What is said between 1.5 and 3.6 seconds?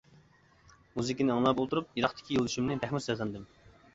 ئولتۇرۇپ، يىراقتىكى يولدىشىمنى بەكمۇ سېغىندىم.